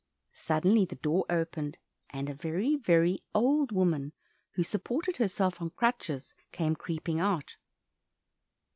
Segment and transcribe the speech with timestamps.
[0.33, 1.77] Suddenly the door opened,
[2.09, 4.13] and a very, very old woman,
[4.53, 7.57] who supported herself on crutches, came creeping out.